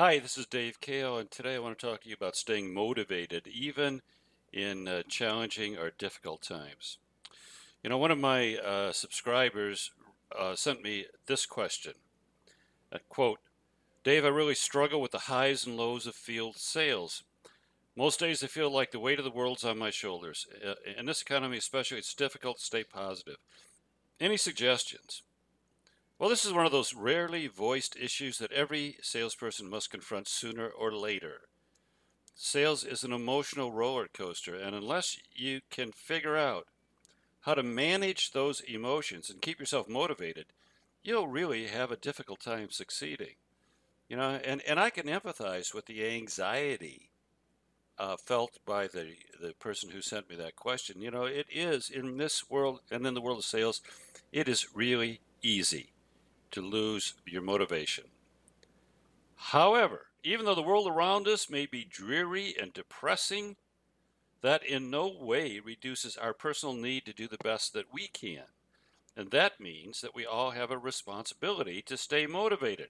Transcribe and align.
Hi, 0.00 0.18
this 0.18 0.38
is 0.38 0.46
Dave 0.46 0.80
Kahle, 0.80 1.18
and 1.18 1.30
today 1.30 1.56
I 1.56 1.58
want 1.58 1.78
to 1.78 1.86
talk 1.86 2.00
to 2.00 2.08
you 2.08 2.14
about 2.14 2.34
staying 2.34 2.72
motivated 2.72 3.46
even 3.46 4.00
in 4.50 4.88
uh, 4.88 5.02
challenging 5.06 5.76
or 5.76 5.90
difficult 5.90 6.40
times. 6.40 6.96
You 7.82 7.90
know, 7.90 7.98
one 7.98 8.10
of 8.10 8.16
my 8.16 8.56
uh, 8.56 8.92
subscribers 8.92 9.90
uh, 10.34 10.56
sent 10.56 10.82
me 10.82 11.04
this 11.26 11.44
question. 11.44 11.92
Uh, 12.90 12.96
quote, 13.10 13.40
Dave, 14.02 14.24
I 14.24 14.28
really 14.28 14.54
struggle 14.54 15.02
with 15.02 15.10
the 15.10 15.18
highs 15.18 15.66
and 15.66 15.76
lows 15.76 16.06
of 16.06 16.14
field 16.14 16.56
sales. 16.56 17.22
Most 17.94 18.20
days 18.20 18.42
I 18.42 18.46
feel 18.46 18.70
like 18.70 18.92
the 18.92 18.98
weight 18.98 19.18
of 19.18 19.26
the 19.26 19.30
world's 19.30 19.66
on 19.66 19.76
my 19.76 19.90
shoulders. 19.90 20.46
Uh, 20.66 20.76
in 20.96 21.04
this 21.04 21.20
economy, 21.20 21.58
especially, 21.58 21.98
it's 21.98 22.14
difficult 22.14 22.56
to 22.56 22.64
stay 22.64 22.84
positive. 22.84 23.36
Any 24.18 24.38
suggestions? 24.38 25.24
Well, 26.20 26.28
this 26.28 26.44
is 26.44 26.52
one 26.52 26.66
of 26.66 26.72
those 26.72 26.92
rarely 26.92 27.46
voiced 27.46 27.96
issues 27.96 28.36
that 28.38 28.52
every 28.52 28.98
salesperson 29.00 29.70
must 29.70 29.90
confront 29.90 30.28
sooner 30.28 30.68
or 30.68 30.92
later. 30.92 31.48
Sales 32.34 32.84
is 32.84 33.02
an 33.02 33.12
emotional 33.14 33.72
roller 33.72 34.06
coaster, 34.06 34.54
and 34.54 34.76
unless 34.76 35.16
you 35.34 35.62
can 35.70 35.92
figure 35.92 36.36
out 36.36 36.66
how 37.40 37.54
to 37.54 37.62
manage 37.62 38.32
those 38.32 38.60
emotions 38.60 39.30
and 39.30 39.40
keep 39.40 39.58
yourself 39.58 39.88
motivated, 39.88 40.44
you'll 41.02 41.26
really 41.26 41.68
have 41.68 41.90
a 41.90 41.96
difficult 41.96 42.40
time 42.40 42.68
succeeding. 42.68 43.36
You 44.06 44.18
know, 44.18 44.38
and, 44.44 44.60
and 44.68 44.78
I 44.78 44.90
can 44.90 45.06
empathize 45.06 45.72
with 45.72 45.86
the 45.86 46.04
anxiety 46.04 47.08
uh, 47.96 48.18
felt 48.18 48.58
by 48.66 48.88
the, 48.88 49.14
the 49.40 49.54
person 49.58 49.88
who 49.88 50.02
sent 50.02 50.28
me 50.28 50.36
that 50.36 50.56
question. 50.56 51.00
You 51.00 51.12
know, 51.12 51.24
it 51.24 51.46
is 51.50 51.88
in 51.88 52.18
this 52.18 52.50
world 52.50 52.80
and 52.90 53.06
in 53.06 53.14
the 53.14 53.22
world 53.22 53.38
of 53.38 53.44
sales, 53.46 53.80
it 54.32 54.50
is 54.50 54.76
really 54.76 55.20
easy 55.40 55.92
to 56.52 56.60
lose 56.60 57.14
your 57.26 57.42
motivation. 57.42 58.04
However, 59.36 60.06
even 60.22 60.44
though 60.44 60.54
the 60.54 60.62
world 60.62 60.86
around 60.86 61.26
us 61.26 61.48
may 61.48 61.66
be 61.66 61.84
dreary 61.88 62.54
and 62.60 62.72
depressing, 62.72 63.56
that 64.42 64.64
in 64.64 64.90
no 64.90 65.08
way 65.08 65.60
reduces 65.60 66.16
our 66.16 66.34
personal 66.34 66.74
need 66.74 67.04
to 67.06 67.12
do 67.12 67.26
the 67.26 67.38
best 67.38 67.72
that 67.72 67.92
we 67.92 68.06
can. 68.08 68.44
And 69.16 69.30
that 69.30 69.60
means 69.60 70.00
that 70.00 70.14
we 70.14 70.24
all 70.24 70.52
have 70.52 70.70
a 70.70 70.78
responsibility 70.78 71.82
to 71.82 71.96
stay 71.96 72.26
motivated. 72.26 72.88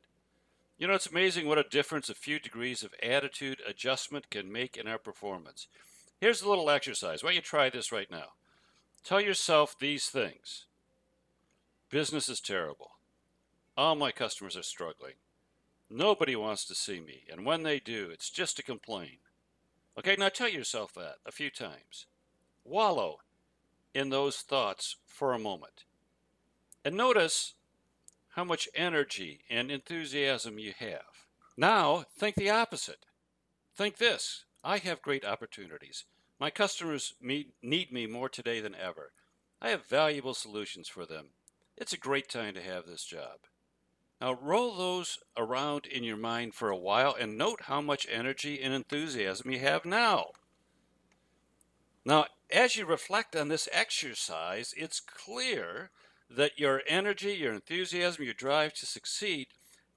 You 0.79 0.87
know, 0.87 0.95
it's 0.95 1.07
amazing 1.07 1.47
what 1.47 1.59
a 1.59 1.65
difference 1.65 2.09
a 2.09 2.15
few 2.15 2.39
degrees 2.39 2.83
of 2.83 2.95
attitude 3.03 3.61
adjustment 3.67 4.31
can 4.31 4.51
make 4.51 4.77
in 4.77 4.87
our 4.87 4.99
performance. 4.99 5.67
Here's 6.21 6.43
a 6.43 6.49
little 6.49 6.71
exercise. 6.71 7.23
Why 7.23 7.31
don't 7.31 7.37
you 7.37 7.43
try 7.43 7.71
this 7.71 7.93
right 7.93 8.11
now? 8.11 8.33
Tell 9.05 9.21
yourself 9.21 9.79
these 9.79 10.07
things 10.07 10.67
Business 11.91 12.29
is 12.29 12.41
terrible. 12.41 12.93
All 13.81 13.95
my 13.95 14.13
customers 14.13 14.59
are 14.59 14.63
struggling. 14.63 15.15
Nobody 15.89 16.37
wants 16.37 16.67
to 16.67 16.75
see 16.75 17.01
me, 17.01 17.23
and 17.33 17.47
when 17.47 17.63
they 17.63 17.81
do, 17.81 18.11
it's 18.13 18.29
just 18.29 18.57
to 18.59 18.63
complain. 18.63 19.21
Okay, 19.99 20.17
now 20.19 20.29
tell 20.29 20.51
yourself 20.51 20.93
that 20.93 21.15
a 21.25 21.33
few 21.33 21.49
times. 21.49 22.05
Wallow 22.63 23.21
in 23.95 24.11
those 24.11 24.43
thoughts 24.43 24.97
for 25.07 25.33
a 25.33 25.39
moment. 25.39 25.85
And 26.85 26.95
notice 26.95 27.55
how 28.35 28.45
much 28.45 28.69
energy 28.75 29.45
and 29.49 29.71
enthusiasm 29.71 30.59
you 30.59 30.75
have. 30.79 31.25
Now, 31.57 32.05
think 32.19 32.35
the 32.35 32.51
opposite. 32.51 33.07
Think 33.75 33.97
this 33.97 34.45
I 34.63 34.77
have 34.77 35.01
great 35.01 35.25
opportunities. 35.25 36.05
My 36.39 36.51
customers 36.51 37.15
need 37.23 37.55
me 37.63 38.07
more 38.07 38.29
today 38.29 38.61
than 38.61 38.75
ever. 38.75 39.13
I 39.59 39.71
have 39.71 39.87
valuable 39.87 40.35
solutions 40.35 40.87
for 40.87 41.07
them. 41.07 41.29
It's 41.79 41.95
a 41.95 41.99
great 41.99 42.29
time 42.29 42.53
to 42.53 42.63
have 42.63 42.85
this 42.85 43.07
job. 43.07 43.39
Now 44.21 44.39
roll 44.41 44.77
those 44.77 45.19
around 45.37 45.87
in 45.87 46.05
your 46.05 46.17
mind 46.17 46.55
for 46.55 46.69
a 46.69 46.77
while 46.77 47.17
and 47.19 47.39
note 47.39 47.63
how 47.63 47.81
much 47.81 48.07
energy 48.11 48.61
and 48.63 48.75
enthusiasm 48.75 49.51
you 49.51 49.61
have 49.61 49.85
now. 49.85 50.33
Now, 52.05 52.27
as 52.51 52.77
you 52.77 52.85
reflect 52.85 53.35
on 53.35 53.49
this 53.49 53.69
exercise, 53.73 54.75
it's 54.77 55.01
clear 55.01 55.91
that 56.29 56.59
your 56.59 56.83
energy, 56.87 57.33
your 57.33 57.53
enthusiasm, 57.53 58.25
your 58.25 58.35
drive 58.35 58.75
to 58.75 58.87
succeed 58.87 59.49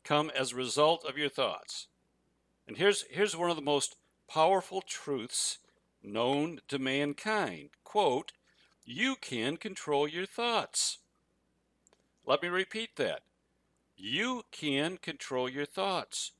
come 0.04 0.30
as 0.30 0.52
a 0.52 0.58
result 0.58 1.06
of 1.06 1.18
your 1.18 1.30
thoughts. 1.30 1.88
And 2.68 2.78
here's, 2.78 3.04
here's 3.10 3.36
one 3.36 3.50
of 3.50 3.56
the 3.56 3.62
most 3.62 3.96
powerful 4.30 4.82
truths 4.82 5.60
known 6.02 6.60
to 6.68 6.80
mankind. 6.80 7.70
Quote, 7.84 8.32
you 8.86 9.16
can 9.16 9.58
control 9.58 10.08
your 10.08 10.26
thoughts. 10.26 11.00
Let 12.26 12.42
me 12.42 12.50
repeat 12.50 12.96
that. 12.98 13.22
You 14.06 14.44
can 14.52 14.98
control 14.98 15.48
your 15.48 15.66
thoughts. 15.66 16.34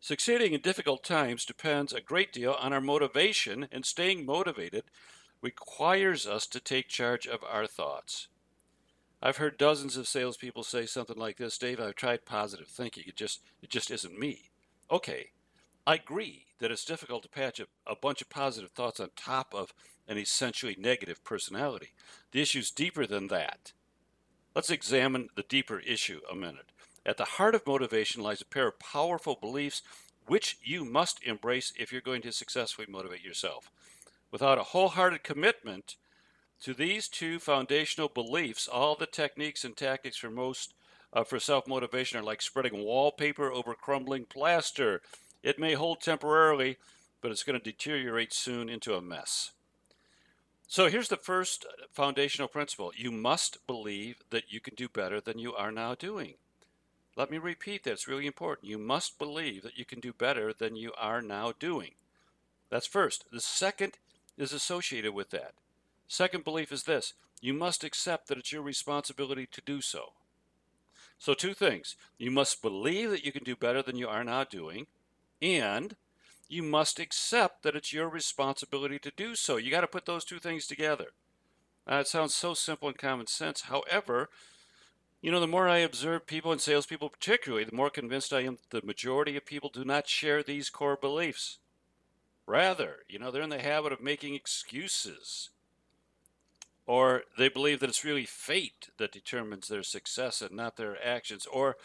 Succeeding 0.00 0.54
in 0.54 0.62
difficult 0.62 1.04
times 1.04 1.44
depends 1.44 1.92
a 1.92 2.00
great 2.00 2.32
deal 2.32 2.56
on 2.58 2.72
our 2.72 2.80
motivation, 2.80 3.68
and 3.70 3.84
staying 3.84 4.24
motivated 4.24 4.84
requires 5.42 6.26
us 6.26 6.46
to 6.46 6.58
take 6.58 6.88
charge 6.88 7.26
of 7.26 7.44
our 7.44 7.66
thoughts. 7.66 8.28
I've 9.20 9.36
heard 9.36 9.58
dozens 9.58 9.98
of 9.98 10.08
salespeople 10.08 10.62
say 10.62 10.86
something 10.86 11.18
like 11.18 11.36
this, 11.36 11.58
Dave, 11.58 11.78
I've 11.78 11.96
tried 11.96 12.24
positive 12.24 12.68
thinking. 12.68 13.04
It 13.06 13.16
just 13.16 13.42
it 13.60 13.68
just 13.68 13.90
isn't 13.90 14.18
me. 14.18 14.48
Okay. 14.90 15.32
I 15.86 15.96
agree 15.96 16.46
that 16.60 16.70
it's 16.70 16.86
difficult 16.86 17.24
to 17.24 17.28
patch 17.28 17.60
a, 17.60 17.66
a 17.86 17.94
bunch 17.94 18.22
of 18.22 18.30
positive 18.30 18.70
thoughts 18.70 19.00
on 19.00 19.10
top 19.16 19.52
of 19.54 19.74
an 20.08 20.16
essentially 20.16 20.76
negative 20.78 21.22
personality. 21.24 21.90
The 22.30 22.40
issue's 22.40 22.70
deeper 22.70 23.06
than 23.06 23.26
that. 23.28 23.72
Let's 24.54 24.70
examine 24.70 25.30
the 25.34 25.44
deeper 25.44 25.80
issue 25.80 26.20
a 26.30 26.34
minute. 26.34 26.72
At 27.06 27.16
the 27.16 27.24
heart 27.24 27.54
of 27.54 27.66
motivation 27.66 28.22
lies 28.22 28.42
a 28.42 28.44
pair 28.44 28.68
of 28.68 28.78
powerful 28.78 29.38
beliefs 29.40 29.80
which 30.26 30.58
you 30.62 30.84
must 30.84 31.22
embrace 31.24 31.72
if 31.78 31.90
you're 31.90 32.02
going 32.02 32.22
to 32.22 32.32
successfully 32.32 32.86
motivate 32.88 33.24
yourself. 33.24 33.70
Without 34.30 34.58
a 34.58 34.64
wholehearted 34.64 35.24
commitment 35.24 35.96
to 36.60 36.74
these 36.74 37.08
two 37.08 37.38
foundational 37.38 38.08
beliefs, 38.08 38.68
all 38.68 38.94
the 38.94 39.06
techniques 39.06 39.64
and 39.64 39.74
tactics 39.74 40.18
for 40.18 40.30
most 40.30 40.74
uh, 41.14 41.24
for 41.24 41.40
self-motivation 41.40 42.18
are 42.18 42.22
like 42.22 42.42
spreading 42.42 42.84
wallpaper 42.84 43.50
over 43.50 43.74
crumbling 43.74 44.26
plaster. 44.26 45.00
It 45.42 45.58
may 45.58 45.74
hold 45.74 46.02
temporarily, 46.02 46.76
but 47.22 47.30
it's 47.30 47.42
going 47.42 47.58
to 47.58 47.64
deteriorate 47.64 48.32
soon 48.34 48.68
into 48.68 48.94
a 48.94 49.02
mess. 49.02 49.52
So 50.72 50.88
here's 50.88 51.10
the 51.10 51.18
first 51.18 51.66
foundational 51.92 52.48
principle 52.48 52.92
you 52.96 53.12
must 53.12 53.66
believe 53.66 54.22
that 54.30 54.50
you 54.50 54.58
can 54.58 54.74
do 54.74 54.88
better 54.88 55.20
than 55.20 55.38
you 55.38 55.54
are 55.54 55.70
now 55.70 55.94
doing. 55.94 56.36
Let 57.14 57.30
me 57.30 57.36
repeat 57.36 57.84
that, 57.84 57.90
it's 57.90 58.08
really 58.08 58.26
important. 58.26 58.70
You 58.70 58.78
must 58.78 59.18
believe 59.18 59.64
that 59.64 59.76
you 59.76 59.84
can 59.84 60.00
do 60.00 60.14
better 60.14 60.54
than 60.54 60.74
you 60.74 60.94
are 60.96 61.20
now 61.20 61.52
doing. 61.60 61.90
That's 62.70 62.86
first. 62.86 63.26
The 63.30 63.42
second 63.42 63.98
is 64.38 64.54
associated 64.54 65.12
with 65.12 65.28
that. 65.32 65.52
Second 66.08 66.42
belief 66.42 66.72
is 66.72 66.84
this 66.84 67.12
you 67.42 67.52
must 67.52 67.84
accept 67.84 68.28
that 68.28 68.38
it's 68.38 68.52
your 68.52 68.62
responsibility 68.62 69.46
to 69.52 69.60
do 69.60 69.82
so. 69.82 70.14
So, 71.18 71.34
two 71.34 71.52
things. 71.52 71.96
You 72.16 72.30
must 72.30 72.62
believe 72.62 73.10
that 73.10 73.26
you 73.26 73.32
can 73.32 73.44
do 73.44 73.56
better 73.56 73.82
than 73.82 73.98
you 73.98 74.08
are 74.08 74.24
now 74.24 74.44
doing, 74.44 74.86
and 75.42 75.96
you 76.52 76.62
must 76.62 77.00
accept 77.00 77.62
that 77.62 77.74
it's 77.74 77.94
your 77.94 78.10
responsibility 78.10 78.98
to 78.98 79.10
do 79.16 79.34
so. 79.34 79.56
You 79.56 79.70
got 79.70 79.80
to 79.80 79.86
put 79.86 80.04
those 80.04 80.22
two 80.22 80.38
things 80.38 80.66
together. 80.66 81.06
Uh, 81.90 81.96
it 81.96 82.06
sounds 82.06 82.34
so 82.34 82.52
simple 82.52 82.88
and 82.88 82.98
common 82.98 83.26
sense. 83.26 83.62
However, 83.62 84.28
you 85.22 85.32
know, 85.32 85.40
the 85.40 85.46
more 85.46 85.66
I 85.66 85.78
observe 85.78 86.26
people 86.26 86.52
and 86.52 86.60
salespeople, 86.60 87.08
particularly, 87.08 87.64
the 87.64 87.74
more 87.74 87.88
convinced 87.88 88.34
I 88.34 88.42
am 88.42 88.58
that 88.70 88.82
the 88.82 88.86
majority 88.86 89.34
of 89.34 89.46
people 89.46 89.70
do 89.72 89.82
not 89.82 90.08
share 90.08 90.42
these 90.42 90.68
core 90.68 90.98
beliefs. 91.00 91.56
Rather, 92.46 92.96
you 93.08 93.18
know, 93.18 93.30
they're 93.30 93.40
in 93.40 93.48
the 93.48 93.62
habit 93.62 93.92
of 93.92 94.02
making 94.02 94.34
excuses. 94.34 95.48
Or 96.84 97.22
they 97.38 97.48
believe 97.48 97.80
that 97.80 97.88
it's 97.88 98.04
really 98.04 98.26
fate 98.26 98.90
that 98.98 99.12
determines 99.12 99.68
their 99.68 99.82
success 99.82 100.42
and 100.42 100.54
not 100.54 100.76
their 100.76 101.02
actions. 101.02 101.46
Or 101.46 101.76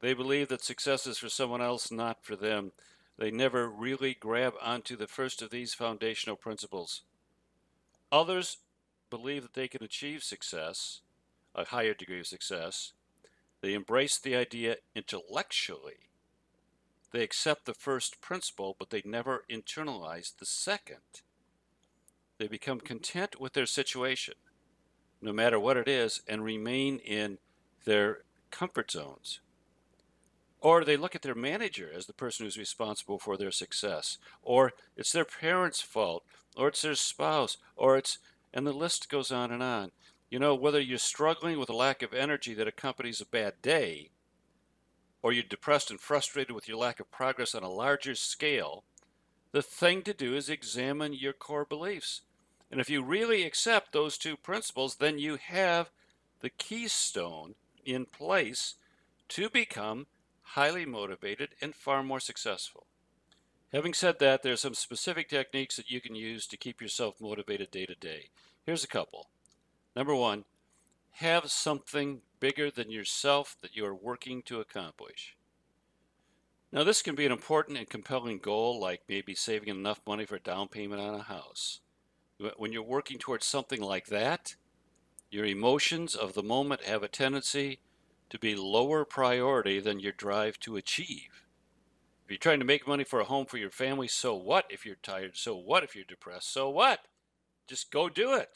they 0.00 0.14
believe 0.14 0.48
that 0.48 0.64
success 0.64 1.06
is 1.06 1.18
for 1.18 1.28
someone 1.28 1.60
else, 1.60 1.92
not 1.92 2.24
for 2.24 2.36
them. 2.36 2.72
They 3.18 3.30
never 3.30 3.68
really 3.68 4.14
grab 4.14 4.54
onto 4.60 4.96
the 4.96 5.06
first 5.06 5.40
of 5.40 5.50
these 5.50 5.74
foundational 5.74 6.36
principles. 6.36 7.02
Others 8.10 8.58
believe 9.08 9.42
that 9.42 9.54
they 9.54 9.68
can 9.68 9.82
achieve 9.84 10.22
success, 10.22 11.00
a 11.54 11.66
higher 11.66 11.94
degree 11.94 12.20
of 12.20 12.26
success. 12.26 12.92
They 13.60 13.74
embrace 13.74 14.18
the 14.18 14.34
idea 14.34 14.76
intellectually. 14.94 16.10
They 17.12 17.22
accept 17.22 17.64
the 17.64 17.74
first 17.74 18.20
principle, 18.20 18.74
but 18.78 18.90
they 18.90 19.02
never 19.04 19.44
internalize 19.48 20.36
the 20.36 20.46
second. 20.46 21.22
They 22.38 22.48
become 22.48 22.80
content 22.80 23.40
with 23.40 23.52
their 23.52 23.66
situation, 23.66 24.34
no 25.22 25.32
matter 25.32 25.60
what 25.60 25.76
it 25.76 25.86
is, 25.86 26.22
and 26.26 26.42
remain 26.42 26.98
in 26.98 27.38
their 27.84 28.24
comfort 28.50 28.90
zones. 28.90 29.40
Or 30.64 30.82
they 30.82 30.96
look 30.96 31.14
at 31.14 31.20
their 31.20 31.34
manager 31.34 31.90
as 31.94 32.06
the 32.06 32.14
person 32.14 32.46
who's 32.46 32.56
responsible 32.56 33.18
for 33.18 33.36
their 33.36 33.50
success. 33.50 34.16
Or 34.42 34.72
it's 34.96 35.12
their 35.12 35.26
parents' 35.26 35.82
fault. 35.82 36.24
Or 36.56 36.68
it's 36.68 36.80
their 36.80 36.94
spouse. 36.94 37.58
Or 37.76 37.98
it's, 37.98 38.16
and 38.54 38.66
the 38.66 38.72
list 38.72 39.10
goes 39.10 39.30
on 39.30 39.52
and 39.52 39.62
on. 39.62 39.90
You 40.30 40.38
know, 40.38 40.54
whether 40.54 40.80
you're 40.80 40.96
struggling 40.96 41.58
with 41.58 41.68
a 41.68 41.76
lack 41.76 42.00
of 42.00 42.14
energy 42.14 42.54
that 42.54 42.66
accompanies 42.66 43.20
a 43.20 43.26
bad 43.26 43.60
day, 43.60 44.08
or 45.22 45.34
you're 45.34 45.42
depressed 45.42 45.90
and 45.90 46.00
frustrated 46.00 46.54
with 46.54 46.66
your 46.66 46.78
lack 46.78 46.98
of 46.98 47.10
progress 47.10 47.54
on 47.54 47.62
a 47.62 47.68
larger 47.68 48.14
scale, 48.14 48.84
the 49.52 49.60
thing 49.60 50.00
to 50.04 50.14
do 50.14 50.34
is 50.34 50.48
examine 50.48 51.12
your 51.12 51.34
core 51.34 51.66
beliefs. 51.66 52.22
And 52.70 52.80
if 52.80 52.88
you 52.88 53.02
really 53.02 53.42
accept 53.42 53.92
those 53.92 54.16
two 54.16 54.38
principles, 54.38 54.96
then 54.96 55.18
you 55.18 55.36
have 55.36 55.90
the 56.40 56.48
keystone 56.48 57.54
in 57.84 58.06
place 58.06 58.76
to 59.28 59.50
become 59.50 60.06
highly 60.54 60.86
motivated 60.86 61.50
and 61.60 61.74
far 61.74 62.02
more 62.02 62.20
successful. 62.20 62.86
Having 63.72 63.94
said 63.94 64.20
that, 64.20 64.44
there 64.44 64.52
are 64.52 64.56
some 64.56 64.74
specific 64.74 65.28
techniques 65.28 65.74
that 65.74 65.90
you 65.90 66.00
can 66.00 66.14
use 66.14 66.46
to 66.46 66.56
keep 66.56 66.80
yourself 66.80 67.20
motivated 67.20 67.72
day 67.72 67.86
to 67.86 67.94
day. 67.96 68.30
Here's 68.64 68.84
a 68.84 68.88
couple. 68.88 69.30
Number 69.96 70.14
one, 70.14 70.44
have 71.18 71.50
something 71.50 72.20
bigger 72.38 72.70
than 72.70 72.88
yourself 72.88 73.56
that 73.62 73.74
you 73.74 73.84
are 73.84 73.94
working 73.94 74.42
to 74.42 74.60
accomplish. 74.60 75.36
Now, 76.72 76.84
this 76.84 77.02
can 77.02 77.16
be 77.16 77.26
an 77.26 77.32
important 77.32 77.76
and 77.76 77.88
compelling 77.88 78.38
goal, 78.38 78.80
like 78.80 79.02
maybe 79.08 79.34
saving 79.34 79.68
enough 79.68 80.00
money 80.06 80.24
for 80.24 80.36
a 80.36 80.40
down 80.40 80.68
payment 80.68 81.00
on 81.00 81.14
a 81.14 81.22
house. 81.22 81.80
When 82.56 82.72
you're 82.72 82.82
working 82.82 83.18
towards 83.18 83.46
something 83.46 83.80
like 83.80 84.06
that, 84.06 84.54
your 85.30 85.46
emotions 85.46 86.14
of 86.14 86.34
the 86.34 86.42
moment 86.44 86.82
have 86.82 87.02
a 87.02 87.08
tendency 87.08 87.80
to 88.34 88.40
be 88.40 88.56
lower 88.56 89.04
priority 89.04 89.78
than 89.78 90.00
your 90.00 90.10
drive 90.10 90.58
to 90.58 90.76
achieve. 90.76 91.46
If 92.24 92.30
you're 92.30 92.38
trying 92.38 92.58
to 92.58 92.64
make 92.64 92.88
money 92.88 93.04
for 93.04 93.20
a 93.20 93.24
home 93.24 93.46
for 93.46 93.58
your 93.58 93.70
family, 93.70 94.08
so 94.08 94.34
what 94.34 94.64
if 94.70 94.84
you're 94.84 94.96
tired? 94.96 95.36
So 95.36 95.54
what 95.54 95.84
if 95.84 95.94
you're 95.94 96.04
depressed? 96.04 96.52
So 96.52 96.68
what? 96.68 96.98
Just 97.68 97.92
go 97.92 98.08
do 98.08 98.34
it. 98.34 98.48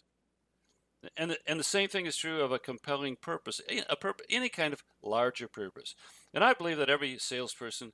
And 1.16 1.30
the, 1.30 1.38
and 1.46 1.60
the 1.60 1.64
same 1.64 1.88
thing 1.88 2.06
is 2.06 2.16
true 2.16 2.40
of 2.40 2.50
a 2.50 2.58
compelling 2.58 3.14
purpose, 3.14 3.60
a 3.88 3.94
purpose, 3.94 4.26
any 4.28 4.48
kind 4.48 4.72
of 4.72 4.82
larger 5.00 5.46
purpose. 5.46 5.94
And 6.34 6.42
I 6.42 6.54
believe 6.54 6.78
that 6.78 6.90
every 6.90 7.16
salesperson 7.16 7.92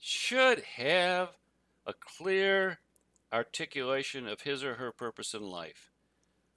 should 0.00 0.62
have 0.78 1.28
a 1.86 1.92
clear 1.92 2.80
articulation 3.32 4.26
of 4.26 4.40
his 4.40 4.64
or 4.64 4.74
her 4.74 4.90
purpose 4.90 5.32
in 5.32 5.42
life. 5.42 5.92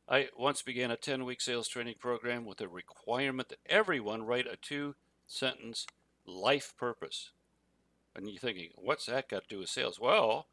I 0.07 0.29
once 0.37 0.61
began 0.61 0.91
a 0.91 0.97
10 0.97 1.25
week 1.25 1.41
sales 1.41 1.67
training 1.67 1.95
program 1.99 2.45
with 2.45 2.61
a 2.61 2.67
requirement 2.67 3.49
that 3.49 3.59
everyone 3.65 4.25
write 4.25 4.47
a 4.47 4.57
two 4.57 4.95
sentence 5.27 5.87
life 6.25 6.73
purpose. 6.77 7.31
And 8.15 8.29
you're 8.29 8.39
thinking, 8.39 8.69
what's 8.75 9.07
that 9.07 9.29
got 9.29 9.43
to 9.43 9.55
do 9.55 9.59
with 9.59 9.69
sales? 9.69 9.99
Well, 9.99 10.47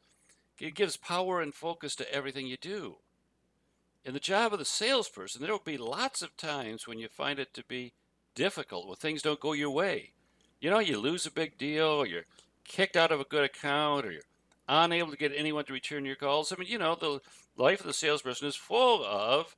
it 0.59 0.75
gives 0.75 0.97
power 0.97 1.41
and 1.41 1.53
focus 1.53 1.95
to 1.95 2.13
everything 2.13 2.47
you 2.47 2.57
do 2.57 2.97
in 4.03 4.13
the 4.13 4.19
job 4.19 4.53
of 4.53 4.59
the 4.59 4.65
salesperson, 4.65 5.41
there 5.41 5.51
will 5.51 5.59
be 5.59 5.77
lots 5.77 6.21
of 6.21 6.35
times 6.37 6.87
when 6.87 6.99
you 6.99 7.07
find 7.07 7.39
it 7.39 7.53
to 7.53 7.63
be 7.63 7.93
difficult 8.33 8.87
when 8.87 8.95
things 8.95 9.21
don't 9.21 9.39
go 9.39 9.53
your 9.53 9.69
way. 9.69 10.13
You 10.59 10.69
know, 10.69 10.79
you 10.79 10.97
lose 10.97 11.25
a 11.25 11.31
big 11.31 11.57
deal, 11.57 11.85
or 11.85 12.07
you're 12.07 12.25
kicked 12.63 12.95
out 12.95 13.11
of 13.11 13.19
a 13.19 13.25
good 13.25 13.43
account, 13.43 14.05
or 14.05 14.11
you're 14.11 14.21
unable 14.67 15.11
to 15.11 15.17
get 15.17 15.33
anyone 15.35 15.65
to 15.65 15.73
return 15.73 16.05
your 16.05 16.15
calls. 16.15 16.51
I 16.51 16.55
mean, 16.55 16.69
you 16.69 16.77
know, 16.77 16.95
the 16.95 17.19
life 17.55 17.81
of 17.81 17.85
the 17.85 17.93
salesperson 17.93 18.47
is 18.47 18.55
full 18.55 19.05
of 19.05 19.55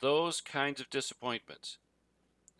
those 0.00 0.40
kinds 0.40 0.80
of 0.80 0.90
disappointments. 0.90 1.78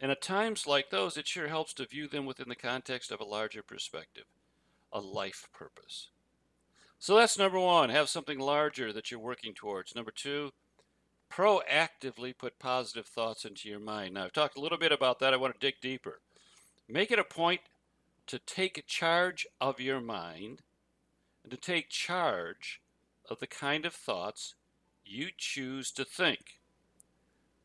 And 0.00 0.10
at 0.10 0.22
times 0.22 0.66
like 0.66 0.90
those, 0.90 1.16
it 1.16 1.26
sure 1.26 1.48
helps 1.48 1.74
to 1.74 1.86
view 1.86 2.08
them 2.08 2.24
within 2.24 2.48
the 2.48 2.54
context 2.54 3.10
of 3.10 3.20
a 3.20 3.24
larger 3.24 3.62
perspective, 3.62 4.24
a 4.92 5.00
life 5.00 5.48
purpose. 5.52 6.10
So 6.98 7.16
that's 7.16 7.38
number 7.38 7.58
one, 7.58 7.90
have 7.90 8.08
something 8.08 8.38
larger 8.38 8.92
that 8.92 9.10
you're 9.10 9.20
working 9.20 9.54
towards. 9.54 9.94
Number 9.94 10.10
two, 10.10 10.52
proactively 11.30 12.36
put 12.36 12.58
positive 12.58 13.06
thoughts 13.06 13.44
into 13.44 13.68
your 13.68 13.80
mind. 13.80 14.14
Now, 14.14 14.24
I've 14.24 14.32
talked 14.32 14.56
a 14.56 14.60
little 14.60 14.78
bit 14.78 14.92
about 14.92 15.18
that. 15.20 15.34
I 15.34 15.36
want 15.36 15.54
to 15.54 15.66
dig 15.66 15.80
deeper. 15.80 16.20
Make 16.88 17.10
it 17.10 17.18
a 17.18 17.24
point 17.24 17.60
to 18.26 18.38
take 18.38 18.84
charge 18.86 19.46
of 19.60 19.80
your 19.80 20.00
mind 20.00 20.62
and 21.42 21.50
to 21.50 21.56
take 21.56 21.88
charge 21.88 22.80
of 23.28 23.40
the 23.40 23.46
kind 23.46 23.84
of 23.84 23.94
thoughts 23.94 24.54
you 25.08 25.28
choose 25.36 25.90
to 25.92 26.04
think. 26.04 26.60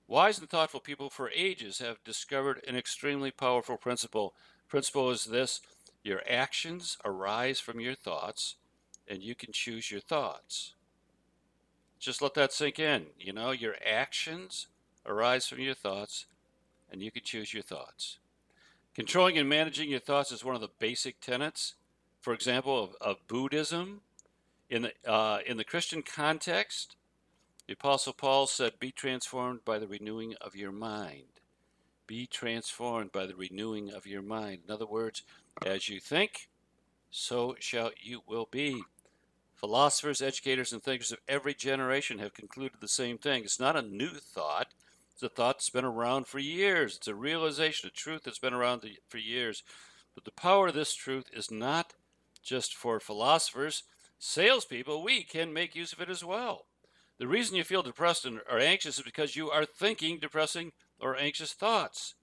Wise 0.07 0.39
and 0.39 0.49
thoughtful 0.49 0.79
people 0.79 1.09
for 1.09 1.29
ages 1.31 1.79
have 1.79 2.03
discovered 2.03 2.63
an 2.67 2.75
extremely 2.75 3.31
powerful 3.31 3.77
principle. 3.77 4.33
Principle 4.67 5.09
is 5.09 5.25
this 5.25 5.61
your 6.03 6.21
actions 6.29 6.97
arise 7.05 7.59
from 7.59 7.79
your 7.79 7.95
thoughts, 7.95 8.55
and 9.07 9.23
you 9.23 9.35
can 9.35 9.53
choose 9.53 9.89
your 9.89 10.01
thoughts. 10.01 10.73
Just 11.99 12.21
let 12.21 12.33
that 12.33 12.51
sink 12.51 12.79
in. 12.79 13.07
You 13.17 13.31
know, 13.31 13.51
your 13.51 13.75
actions 13.85 14.67
arise 15.05 15.47
from 15.47 15.59
your 15.59 15.73
thoughts, 15.73 16.25
and 16.91 17.01
you 17.01 17.11
can 17.11 17.23
choose 17.23 17.53
your 17.53 17.63
thoughts. 17.63 18.17
Controlling 18.93 19.37
and 19.37 19.47
managing 19.47 19.89
your 19.89 20.01
thoughts 20.01 20.31
is 20.31 20.43
one 20.43 20.55
of 20.55 20.61
the 20.61 20.69
basic 20.79 21.21
tenets, 21.21 21.75
for 22.21 22.33
example, 22.33 22.83
of, 22.83 22.95
of 22.99 23.27
Buddhism. 23.27 24.01
In 24.69 24.83
the, 24.83 24.93
uh, 25.09 25.39
in 25.45 25.57
the 25.57 25.63
Christian 25.63 26.01
context, 26.01 26.95
the 27.73 27.87
Apostle 27.89 28.13
Paul 28.13 28.45
said, 28.45 28.77
Be 28.79 28.91
transformed 28.91 29.65
by 29.65 29.79
the 29.79 29.87
renewing 29.87 30.35
of 30.39 30.55
your 30.55 30.71
mind. 30.71 31.41
Be 32.05 32.27
transformed 32.27 33.11
by 33.11 33.25
the 33.25 33.35
renewing 33.35 33.91
of 33.91 34.05
your 34.05 34.21
mind. 34.21 34.59
In 34.67 34.71
other 34.71 34.85
words, 34.85 35.23
as 35.65 35.89
you 35.89 35.99
think, 35.99 36.49
so 37.09 37.55
shall 37.59 37.89
you 37.99 38.21
will 38.27 38.47
be. 38.51 38.83
Philosophers, 39.55 40.21
educators, 40.21 40.71
and 40.71 40.83
thinkers 40.83 41.11
of 41.11 41.17
every 41.27 41.55
generation 41.55 42.19
have 42.19 42.35
concluded 42.35 42.79
the 42.79 42.87
same 42.87 43.17
thing. 43.17 43.43
It's 43.43 43.59
not 43.59 43.75
a 43.75 43.81
new 43.81 44.11
thought. 44.11 44.67
It's 45.11 45.23
a 45.23 45.29
thought 45.29 45.55
that's 45.55 45.71
been 45.71 45.83
around 45.83 46.27
for 46.27 46.37
years. 46.37 46.97
It's 46.97 47.07
a 47.07 47.15
realization, 47.15 47.87
a 47.87 47.91
truth 47.91 48.21
that's 48.25 48.37
been 48.37 48.53
around 48.53 48.85
for 49.09 49.17
years. 49.17 49.63
But 50.13 50.25
the 50.25 50.31
power 50.31 50.67
of 50.67 50.75
this 50.75 50.93
truth 50.93 51.25
is 51.33 51.49
not 51.49 51.95
just 52.43 52.75
for 52.75 52.99
philosophers. 52.99 53.81
Salespeople, 54.19 55.01
we 55.01 55.23
can 55.23 55.51
make 55.51 55.75
use 55.75 55.91
of 55.91 56.01
it 56.01 56.09
as 56.11 56.23
well. 56.23 56.67
The 57.23 57.29
reason 57.29 57.55
you 57.55 57.63
feel 57.63 57.83
depressed 57.83 58.25
or 58.25 58.59
anxious 58.59 58.97
is 58.97 59.01
because 59.01 59.33
you 59.33 59.49
are 59.49 59.63
thinking 59.63 60.19
depressing 60.19 60.73
or 60.99 61.15
anxious 61.15 61.53
thoughts. 61.53 62.15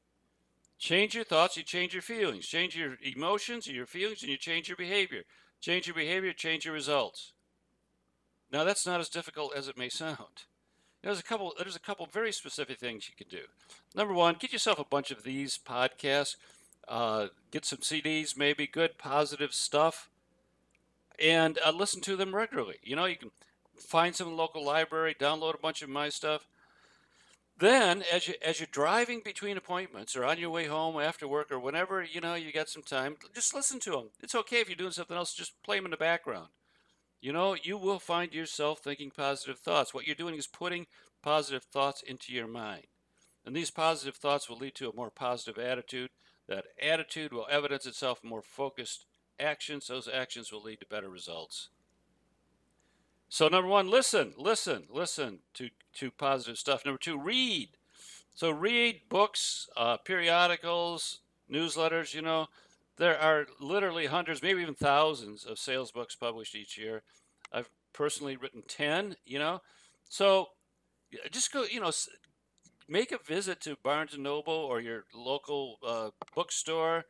Change 0.79 1.15
your 1.15 1.25
thoughts, 1.25 1.57
you 1.57 1.63
change 1.63 1.95
your 1.95 2.03
feelings. 2.03 2.47
Change 2.47 2.77
your 2.77 2.99
emotions 3.03 3.67
and 3.67 3.75
your 3.75 3.87
feelings, 3.87 4.21
and 4.21 4.31
you 4.31 4.37
change 4.37 4.69
your 4.69 4.77
behavior. 4.77 5.23
Change 5.59 5.87
your 5.87 5.95
behavior, 5.95 6.35
change 6.35 6.67
your 6.67 6.75
results. 6.75 7.33
Now 8.53 8.63
that's 8.63 8.85
not 8.85 9.01
as 9.01 9.09
difficult 9.09 9.57
as 9.57 9.69
it 9.69 9.79
may 9.79 9.89
sound. 9.89 10.45
There's 11.03 11.19
a 11.19 11.23
couple. 11.23 11.55
There's 11.59 11.77
a 11.77 11.81
couple 11.81 12.05
very 12.05 12.31
specific 12.31 12.79
things 12.79 13.09
you 13.09 13.15
can 13.17 13.35
do. 13.35 13.47
Number 13.95 14.13
one, 14.13 14.37
get 14.39 14.53
yourself 14.53 14.79
a 14.79 14.85
bunch 14.85 15.11
of 15.11 15.23
these 15.23 15.59
podcasts. 15.59 16.37
Uh, 16.87 17.29
get 17.51 17.65
some 17.65 17.79
CDs, 17.79 18.37
maybe 18.37 18.67
good 18.67 18.99
positive 18.99 19.55
stuff, 19.55 20.11
and 21.19 21.59
uh, 21.65 21.71
listen 21.71 22.03
to 22.03 22.17
them 22.17 22.35
regularly. 22.35 22.77
You 22.83 22.97
know, 22.97 23.07
you 23.07 23.17
can 23.17 23.31
find 23.83 24.15
some 24.15 24.37
local 24.37 24.65
library, 24.65 25.15
download 25.19 25.55
a 25.55 25.59
bunch 25.59 25.83
of 25.83 25.89
my 25.89 26.09
stuff. 26.09 26.47
Then, 27.61 28.03
as 28.11 28.27
you 28.27 28.35
as 28.43 28.59
you're 28.59 28.69
driving 28.73 29.21
between 29.23 29.59
appointments 29.59 30.17
or 30.17 30.25
on 30.25 30.39
your 30.39 30.49
way 30.49 30.65
home 30.65 30.99
after 30.99 31.29
work 31.29 31.53
or 31.53 31.59
whenever 31.59 32.03
you 32.03 32.21
know 32.21 32.35
you 32.35 32.53
got 32.53 32.71
some 32.71 32.83
time, 32.83 33.17
just 33.35 33.55
listen 33.55 33.79
to 33.81 33.91
them. 33.91 34.11
It's 34.23 34.35
okay 34.35 34.61
if 34.61 34.69
you're 34.69 34.77
doing 34.77 34.93
something 34.93 35.17
else; 35.17 35.35
just 35.35 35.63
play 35.63 35.77
them 35.77 35.85
in 35.85 35.91
the 35.91 35.99
background. 35.99 36.49
You 37.21 37.35
know, 37.35 37.55
you 37.55 37.77
will 37.77 37.99
find 37.99 38.33
yourself 38.33 38.79
thinking 38.79 39.11
positive 39.11 39.59
thoughts. 39.59 39.93
What 39.93 40.07
you're 40.07 40.15
doing 40.15 40.37
is 40.37 40.47
putting 40.47 40.87
positive 41.23 41.65
thoughts 41.65 42.01
into 42.01 42.33
your 42.33 42.47
mind, 42.47 42.87
and 43.45 43.55
these 43.55 43.71
positive 43.71 44.17
thoughts 44.17 44.49
will 44.49 44.57
lead 44.57 44.75
to 44.77 44.89
a 44.89 44.97
more 44.97 45.11
positive 45.11 45.63
attitude. 45.63 46.09
That 46.49 46.65
attitude 46.83 47.33
will 47.33 47.47
evidence 47.51 47.85
itself 47.85 48.21
in 48.25 48.31
more 48.31 48.43
focused 48.43 49.05
actions. 49.39 49.87
Those 49.87 50.09
actions 50.09 50.51
will 50.51 50.63
lead 50.63 50.81
to 50.81 50.87
better 50.87 51.11
results. 51.11 51.69
So 53.33 53.47
number 53.47 53.69
one, 53.69 53.89
listen, 53.89 54.35
listen, 54.37 54.83
listen 54.91 55.39
to, 55.55 55.71
to 55.95 56.11
positive 56.11 56.59
stuff. 56.59 56.85
Number 56.85 56.99
two, 56.99 57.17
read. 57.17 57.69
So 58.35 58.51
read 58.51 59.03
books, 59.09 59.69
uh, 59.77 59.99
periodicals, 59.99 61.21
newsletters. 61.51 62.13
You 62.13 62.23
know, 62.23 62.49
there 62.97 63.17
are 63.17 63.47
literally 63.61 64.07
hundreds, 64.07 64.43
maybe 64.43 64.61
even 64.61 64.75
thousands 64.75 65.45
of 65.45 65.61
sales 65.61 65.93
books 65.93 66.17
published 66.17 66.57
each 66.57 66.77
year. 66.77 67.03
I've 67.53 67.71
personally 67.93 68.37
written 68.37 68.63
ten. 68.67 69.15
You 69.25 69.39
know, 69.39 69.63
so 70.09 70.49
just 71.31 71.53
go. 71.53 71.63
You 71.63 71.81
know, 71.81 71.93
make 72.89 73.13
a 73.13 73.19
visit 73.19 73.61
to 73.61 73.77
Barnes 73.85 74.15
and 74.15 74.25
Noble 74.25 74.53
or 74.53 74.81
your 74.81 75.05
local 75.15 75.79
uh, 75.87 76.11
bookstore. 76.35 77.05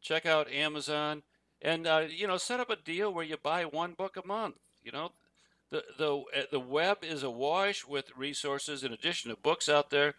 Check 0.00 0.24
out 0.24 0.52
Amazon, 0.52 1.24
and 1.60 1.84
uh, 1.88 2.04
you 2.08 2.28
know, 2.28 2.36
set 2.36 2.60
up 2.60 2.70
a 2.70 2.76
deal 2.76 3.12
where 3.12 3.24
you 3.24 3.36
buy 3.42 3.64
one 3.64 3.94
book 3.94 4.16
a 4.16 4.24
month. 4.24 4.54
You 4.84 4.92
know, 4.92 5.10
the 5.70 5.84
the 5.98 6.16
uh, 6.16 6.42
the 6.50 6.60
web 6.60 6.98
is 7.02 7.22
awash 7.22 7.86
with 7.86 8.16
resources 8.16 8.84
in 8.84 8.92
addition 8.92 9.30
to 9.30 9.36
books 9.36 9.68
out 9.68 9.90
there. 9.90 10.14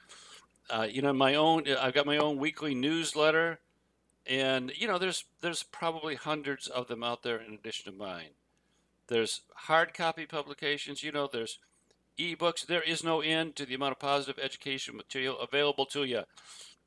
Uh, 0.69 0.87
you 0.89 1.01
know, 1.01 1.13
my 1.13 1.35
own 1.35 1.63
I've 1.67 1.93
got 1.93 2.05
my 2.05 2.17
own 2.17 2.37
weekly 2.37 2.73
newsletter, 2.73 3.59
and 4.25 4.71
you 4.75 4.87
know, 4.87 4.97
there's 4.97 5.25
there's 5.41 5.63
probably 5.63 6.15
hundreds 6.15 6.67
of 6.67 6.87
them 6.87 7.03
out 7.03 7.23
there 7.23 7.37
in 7.37 7.53
addition 7.53 7.91
to 7.91 7.97
mine. 7.97 8.31
There's 9.07 9.41
hard 9.53 9.93
copy 9.93 10.25
publications. 10.25 11.03
You 11.03 11.11
know, 11.11 11.29
there's 11.31 11.59
ebooks. 12.17 12.65
There 12.65 12.81
is 12.81 13.03
no 13.03 13.21
end 13.21 13.55
to 13.55 13.65
the 13.65 13.75
amount 13.75 13.91
of 13.91 13.99
positive 13.99 14.43
education 14.43 14.95
material 14.95 15.39
available 15.39 15.85
to 15.87 16.03
you. 16.03 16.23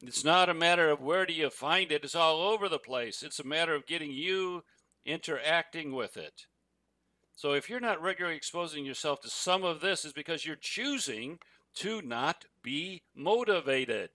It's 0.02 0.24
not 0.24 0.48
a 0.48 0.54
matter 0.54 0.90
of 0.90 1.00
where 1.00 1.26
do 1.26 1.32
you 1.32 1.50
find 1.50 1.90
it, 1.90 2.04
it's 2.04 2.14
all 2.14 2.40
over 2.40 2.68
the 2.68 2.78
place. 2.78 3.22
It's 3.22 3.40
a 3.40 3.46
matter 3.46 3.74
of 3.74 3.86
getting 3.86 4.12
you 4.12 4.62
interacting 5.04 5.92
with 5.92 6.16
it. 6.16 6.46
So 7.38 7.52
if 7.52 7.70
you're 7.70 7.78
not 7.78 8.02
regularly 8.02 8.36
exposing 8.36 8.84
yourself 8.84 9.20
to 9.20 9.30
some 9.30 9.62
of 9.62 9.80
this, 9.80 10.04
is 10.04 10.12
because 10.12 10.44
you're 10.44 10.56
choosing 10.56 11.38
to 11.76 12.02
not 12.02 12.46
be 12.64 13.02
motivated. 13.14 14.10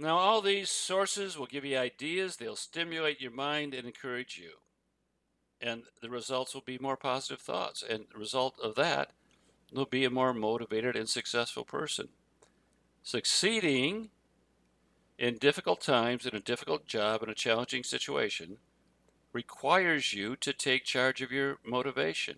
Now, 0.00 0.16
all 0.16 0.42
these 0.42 0.68
sources 0.68 1.38
will 1.38 1.46
give 1.46 1.64
you 1.64 1.78
ideas, 1.78 2.36
they'll 2.36 2.56
stimulate 2.56 3.20
your 3.20 3.30
mind 3.30 3.72
and 3.72 3.86
encourage 3.86 4.36
you. 4.36 4.54
And 5.60 5.84
the 6.02 6.10
results 6.10 6.54
will 6.54 6.64
be 6.66 6.76
more 6.76 6.96
positive 6.96 7.40
thoughts. 7.40 7.84
And 7.88 8.06
the 8.12 8.18
result 8.18 8.56
of 8.60 8.74
that 8.74 9.12
will 9.72 9.86
be 9.86 10.04
a 10.04 10.10
more 10.10 10.34
motivated 10.34 10.96
and 10.96 11.08
successful 11.08 11.64
person. 11.64 12.08
Succeeding 13.04 14.10
in 15.20 15.38
difficult 15.38 15.82
times, 15.82 16.26
in 16.26 16.34
a 16.34 16.40
difficult 16.40 16.88
job, 16.88 17.22
in 17.22 17.30
a 17.30 17.34
challenging 17.34 17.84
situation, 17.84 18.56
requires 19.36 20.14
you 20.14 20.34
to 20.34 20.50
take 20.50 20.82
charge 20.82 21.20
of 21.20 21.30
your 21.30 21.58
motivation. 21.62 22.36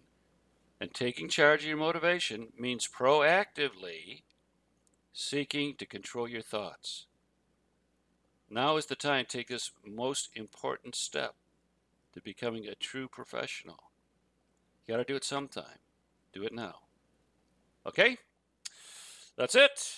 And 0.81 0.93
taking 0.93 1.29
charge 1.29 1.63
of 1.63 1.69
your 1.69 1.77
motivation 1.77 2.49
means 2.59 2.89
proactively 2.89 4.23
seeking 5.13 5.77
to 5.77 5.87
control 5.87 6.27
your 6.27 6.43
thoughts. 6.43 7.07
Now 8.51 8.77
is 8.77 8.87
the 8.87 8.97
time 8.97 9.27
to 9.27 9.37
take 9.37 9.47
this 9.47 9.71
most 9.87 10.31
important 10.35 10.97
step 10.97 11.37
to 12.15 12.21
becoming 12.21 12.67
a 12.67 12.75
true 12.75 13.07
professional. 13.07 13.93
You 14.85 14.95
got 14.95 14.99
to 14.99 15.05
do 15.05 15.15
it 15.15 15.25
sometime. 15.25 15.79
Do 16.33 16.43
it 16.43 16.53
now. 16.53 16.81
Okay? 17.87 18.19
That's 19.37 19.55
it. 19.55 19.95